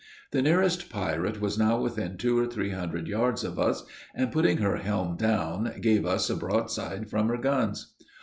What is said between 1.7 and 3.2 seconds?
within two or three hundred